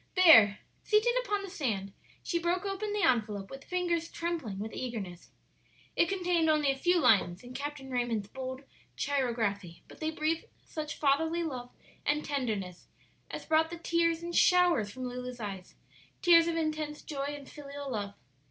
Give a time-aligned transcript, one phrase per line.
[0.15, 1.93] There, seated upon the sand,
[2.23, 5.29] she broke open the envelope with fingers trembling with eagerness.
[5.95, 8.63] It contained only a few lines in Captain Raymond's bold
[8.97, 11.69] chirography, but they breathed such fatherly love
[12.03, 12.87] and tenderness
[13.29, 15.75] as brought the tears in showers from Lulu's eyes
[16.23, 18.15] tears of intense joy and filial love.